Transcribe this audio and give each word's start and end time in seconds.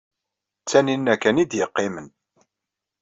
D 0.63 0.65
Taninna 0.69 1.15
kan 1.21 1.41
ay 1.41 1.47
d-yeqqimen. 1.51 2.07